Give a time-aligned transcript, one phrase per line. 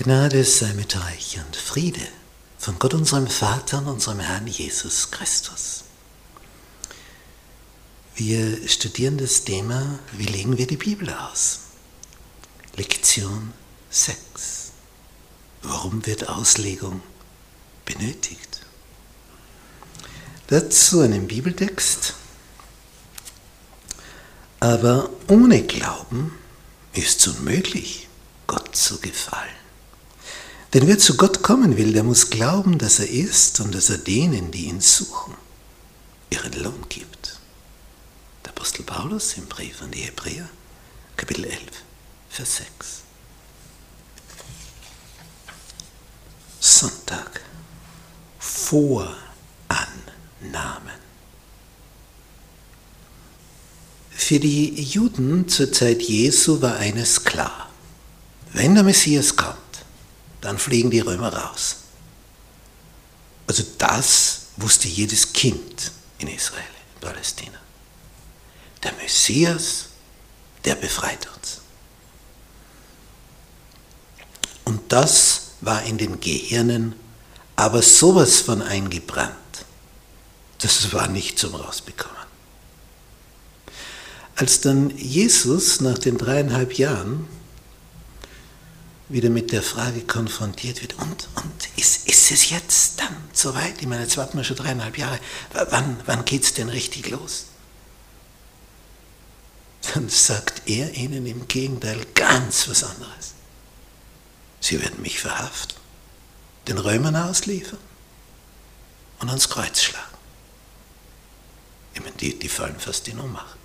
[0.00, 2.06] Gnade sei mit euch und Friede
[2.56, 5.82] von Gott unserem Vater und unserem Herrn Jesus Christus.
[8.14, 11.62] Wir studieren das Thema, wie legen wir die Bibel aus?
[12.76, 13.52] Lektion
[13.90, 14.70] 6.
[15.62, 17.02] Warum wird Auslegung
[17.84, 18.60] benötigt?
[20.46, 22.14] Dazu einen Bibeltext.
[24.60, 26.38] Aber ohne Glauben
[26.92, 28.06] ist es unmöglich,
[28.46, 29.58] Gott zu gefallen.
[30.74, 33.98] Denn wer zu Gott kommen will, der muss glauben, dass er ist und dass er
[33.98, 35.34] denen, die ihn suchen,
[36.30, 37.38] ihren Lohn gibt.
[38.44, 40.48] Der Apostel Paulus im Brief an die Hebräer,
[41.16, 41.60] Kapitel 11,
[42.28, 42.68] Vers 6.
[46.60, 47.40] Sonntag.
[48.38, 49.18] Vorannahmen.
[54.10, 57.70] Für die Juden zur Zeit Jesu war eines klar.
[58.52, 59.56] Wenn der Messias kommt,
[60.40, 61.76] dann fliegen die Römer raus.
[63.46, 66.62] Also das wusste jedes Kind in Israel,
[66.94, 67.58] in Palästina.
[68.82, 69.86] Der Messias,
[70.64, 71.60] der befreit uns.
[74.64, 76.94] Und das war in den Gehirnen
[77.56, 79.34] aber sowas von eingebrannt.
[80.58, 82.16] Das war nicht zum Rausbekommen.
[84.36, 87.26] Als dann Jesus nach den dreieinhalb Jahren
[89.08, 93.80] wieder mit der Frage konfrontiert wird, und, und ist, ist es jetzt dann soweit?
[93.80, 95.18] Ich meine, jetzt warten wir schon dreieinhalb Jahre.
[95.52, 97.46] Wann, wann geht es denn richtig los?
[99.94, 103.34] Dann sagt er ihnen im Gegenteil ganz was anderes.
[104.60, 105.76] Sie werden mich verhaften,
[106.66, 107.78] den Römern ausliefern
[109.20, 110.04] und ans Kreuz schlagen.
[111.94, 113.58] Ich meine, die, die fallen fast in Ohnmacht.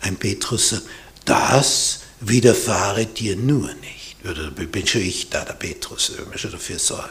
[0.00, 0.86] Ein Petrus sagt,
[1.24, 4.01] das widerfahre dir nur nicht.
[4.24, 7.10] Oder bin schon ich da, der Petrus, wir müssen dafür sorgen.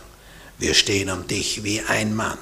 [0.58, 2.38] Wir stehen um dich wie ein Mann.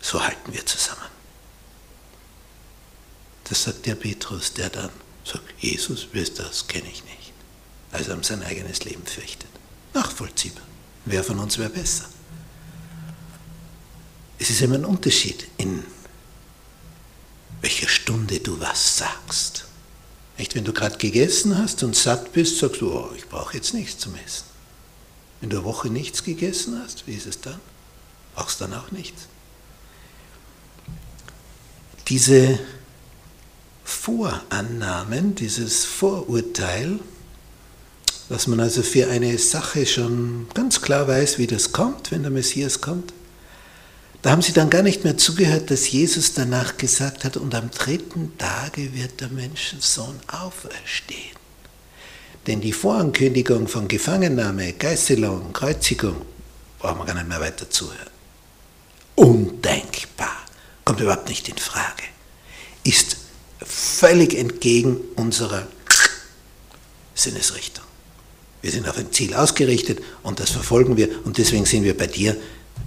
[0.00, 1.00] So halten wir zusammen.
[3.44, 4.90] Das sagt der Petrus, der dann
[5.24, 6.66] sagt, Jesus, wer ist das?
[6.66, 7.32] Kenne ich nicht.
[7.90, 9.50] Also um sein eigenes Leben fürchtet.
[9.92, 10.64] Nachvollziehbar.
[11.04, 12.08] Wer von uns wäre besser?
[14.38, 15.84] Es ist immer ein Unterschied, in
[17.60, 19.66] welcher Stunde du was sagst.
[20.38, 23.74] Nicht, wenn du gerade gegessen hast und satt bist, sagst du, oh, ich brauche jetzt
[23.74, 24.44] nichts zum Essen.
[25.40, 27.60] Wenn du eine Woche nichts gegessen hast, wie ist es dann?
[28.34, 29.22] Brauchst dann auch nichts.
[32.08, 32.58] Diese
[33.84, 36.98] Vorannahmen, dieses Vorurteil,
[38.28, 42.30] dass man also für eine Sache schon ganz klar weiß, wie das kommt, wenn der
[42.30, 43.12] Messias kommt,
[44.22, 47.70] da haben sie dann gar nicht mehr zugehört, dass Jesus danach gesagt hat, und am
[47.70, 51.36] dritten Tage wird der Menschensohn auferstehen.
[52.46, 56.22] Denn die Vorankündigung von Gefangennahme, Geißelung, Kreuzigung,
[56.78, 58.10] brauchen wir gar nicht mehr weiter zuhören.
[59.16, 60.36] Undenkbar,
[60.84, 62.04] kommt überhaupt nicht in Frage,
[62.84, 63.16] ist
[63.60, 65.66] völlig entgegen unserer
[67.14, 67.84] Sinnesrichtung.
[68.60, 72.06] Wir sind auf ein Ziel ausgerichtet und das verfolgen wir und deswegen sind wir bei
[72.06, 72.36] dir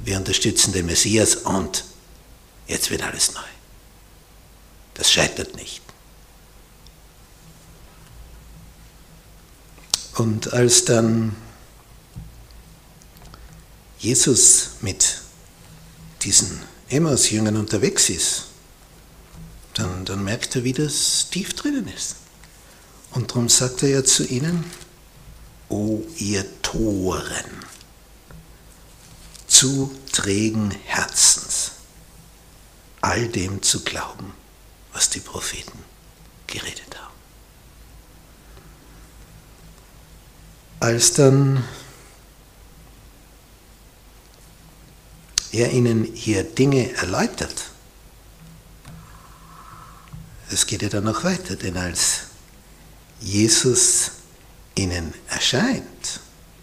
[0.06, 1.84] wir unterstützen den Messias und
[2.68, 3.42] jetzt wird alles neu.
[4.94, 5.82] Das scheitert nicht.
[10.16, 11.36] Und als dann
[14.00, 15.20] Jesus mit
[16.22, 18.46] diesen Emmaus-Jüngern unterwegs ist,
[19.74, 22.16] dann, dann merkt er, wie das tief drinnen ist.
[23.12, 24.64] Und darum sagt er ja zu ihnen,
[25.68, 27.66] O ihr Toren,
[29.56, 31.72] zu trägen Herzens,
[33.00, 34.34] all dem zu glauben,
[34.92, 35.80] was die Propheten
[36.46, 37.14] geredet haben.
[40.82, 41.64] Als dann
[45.54, 47.72] er ihnen hier Dinge erläutert,
[50.52, 52.24] es geht ja dann noch weiter, denn als
[53.22, 54.12] Jesus
[54.76, 56.20] ihnen erscheint,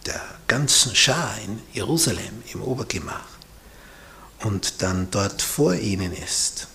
[0.06, 3.28] der ganzen Schar in Jerusalem im Obergemach
[4.40, 6.68] und dann dort vor ihnen ist,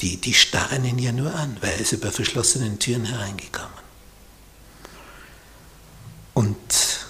[0.00, 3.78] die, die starren ihn ja nur an, weil er ist über verschlossenen Türen hereingekommen.
[6.34, 7.00] Und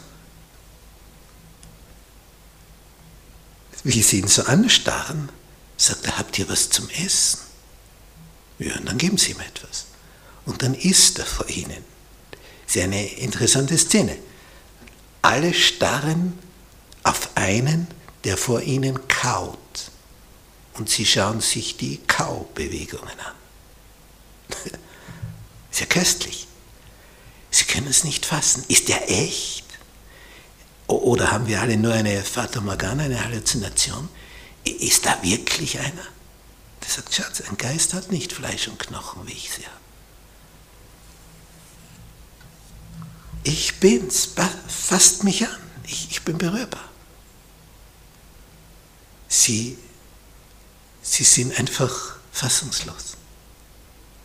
[3.85, 5.29] wie sie ihn so anstarren,
[5.77, 7.41] sagt er, habt ihr was zum Essen?
[8.59, 9.87] Ja, und dann geben sie ihm etwas.
[10.47, 11.85] Und dann isst er vor ihnen.
[12.69, 14.17] Ist eine interessante Szene.
[15.23, 16.39] Alle starren
[17.03, 17.89] auf einen,
[18.25, 19.59] der vor ihnen kaut.
[20.75, 23.35] Und sie schauen sich die Kaubewegungen an.
[25.71, 26.47] Sehr köstlich.
[27.69, 28.65] können es nicht fassen.
[28.69, 29.65] Ist der echt?
[30.87, 34.09] Oder haben wir alle nur eine Fata Morgana, eine Halluzination?
[34.65, 36.07] Ist da wirklich einer?
[36.83, 39.88] Der sagt, Schatz, ein Geist hat nicht Fleisch und Knochen, wie ich sie habe.
[43.49, 44.29] Ich bin's,
[44.69, 46.85] fasst mich an, ich, ich bin berührbar.
[49.27, 49.79] Sie,
[51.01, 53.17] sie sind einfach fassungslos.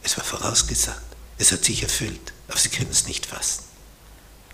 [0.04, 3.64] Es war vorausgesagt, es hat sich erfüllt, aber sie können es nicht fassen.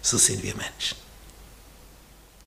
[0.04, 0.98] So sind wir Menschen.